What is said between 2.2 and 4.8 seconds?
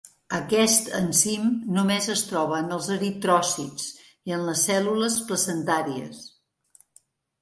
troba en els eritròcits i en les